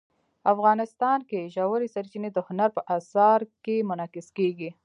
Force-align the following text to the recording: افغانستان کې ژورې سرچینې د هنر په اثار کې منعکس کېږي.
افغانستان 0.53 1.19
کې 1.29 1.51
ژورې 1.55 1.87
سرچینې 1.95 2.29
د 2.33 2.37
هنر 2.47 2.69
په 2.77 2.81
اثار 2.97 3.39
کې 3.63 3.75
منعکس 3.89 4.27
کېږي. 4.37 4.69